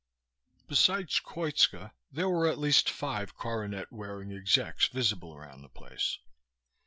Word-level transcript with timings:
Besides 0.67 1.19
Koitska, 1.19 1.91
there 2.11 2.27
were 2.27 2.47
at 2.47 2.57
least 2.57 2.89
five 2.89 3.35
coronet 3.35 3.93
wearing 3.93 4.31
execs 4.33 4.87
visible 4.87 5.31
around 5.35 5.61
the 5.61 5.69
place. 5.69 6.17